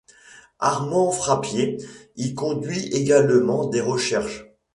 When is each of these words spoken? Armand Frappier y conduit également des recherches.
Armand 0.57 1.11
Frappier 1.11 1.77
y 2.15 2.33
conduit 2.33 2.87
également 2.87 3.67
des 3.67 3.81
recherches. 3.81 4.47